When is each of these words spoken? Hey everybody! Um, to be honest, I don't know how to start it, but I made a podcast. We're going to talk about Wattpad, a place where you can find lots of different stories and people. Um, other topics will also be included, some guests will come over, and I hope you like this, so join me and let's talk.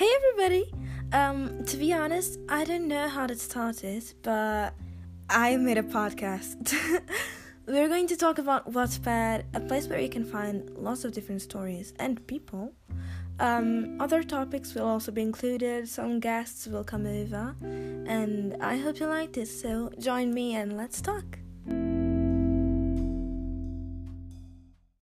Hey 0.00 0.08
everybody! 0.16 0.72
Um, 1.12 1.62
to 1.66 1.76
be 1.76 1.92
honest, 1.92 2.38
I 2.48 2.64
don't 2.64 2.88
know 2.88 3.06
how 3.06 3.26
to 3.26 3.34
start 3.36 3.84
it, 3.84 4.14
but 4.22 4.72
I 5.28 5.58
made 5.58 5.76
a 5.76 5.82
podcast. 5.82 6.74
We're 7.66 7.86
going 7.86 8.06
to 8.06 8.16
talk 8.16 8.38
about 8.38 8.72
Wattpad, 8.72 9.44
a 9.52 9.60
place 9.60 9.88
where 9.88 10.00
you 10.00 10.08
can 10.08 10.24
find 10.24 10.70
lots 10.70 11.04
of 11.04 11.12
different 11.12 11.42
stories 11.42 11.92
and 11.98 12.26
people. 12.26 12.72
Um, 13.40 14.00
other 14.00 14.22
topics 14.22 14.74
will 14.74 14.86
also 14.86 15.12
be 15.12 15.20
included, 15.20 15.86
some 15.86 16.18
guests 16.18 16.66
will 16.66 16.82
come 16.82 17.04
over, 17.06 17.54
and 17.60 18.56
I 18.62 18.78
hope 18.78 19.00
you 19.00 19.06
like 19.06 19.34
this, 19.34 19.60
so 19.60 19.90
join 19.98 20.32
me 20.32 20.54
and 20.54 20.78
let's 20.78 21.02
talk. 21.02 21.39